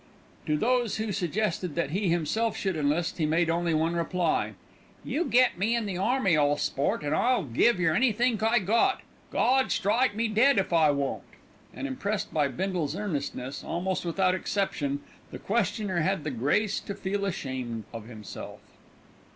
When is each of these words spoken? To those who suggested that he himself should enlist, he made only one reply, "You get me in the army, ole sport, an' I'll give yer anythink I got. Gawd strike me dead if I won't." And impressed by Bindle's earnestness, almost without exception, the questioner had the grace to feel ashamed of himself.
To 0.47 0.57
those 0.57 0.95
who 0.97 1.11
suggested 1.11 1.75
that 1.75 1.91
he 1.91 2.09
himself 2.09 2.57
should 2.57 2.75
enlist, 2.75 3.19
he 3.19 3.27
made 3.27 3.51
only 3.51 3.75
one 3.75 3.95
reply, 3.95 4.53
"You 5.03 5.25
get 5.25 5.59
me 5.59 5.75
in 5.75 5.85
the 5.85 5.99
army, 5.99 6.35
ole 6.35 6.57
sport, 6.57 7.03
an' 7.03 7.13
I'll 7.13 7.43
give 7.43 7.79
yer 7.79 7.93
anythink 7.93 8.41
I 8.41 8.57
got. 8.57 9.01
Gawd 9.31 9.71
strike 9.71 10.15
me 10.15 10.27
dead 10.27 10.57
if 10.57 10.73
I 10.73 10.89
won't." 10.89 11.21
And 11.71 11.85
impressed 11.85 12.33
by 12.33 12.47
Bindle's 12.47 12.95
earnestness, 12.95 13.63
almost 13.63 14.03
without 14.03 14.33
exception, 14.33 15.01
the 15.29 15.37
questioner 15.37 15.99
had 15.99 16.23
the 16.23 16.31
grace 16.31 16.79
to 16.79 16.95
feel 16.95 17.23
ashamed 17.23 17.83
of 17.93 18.07
himself. 18.07 18.59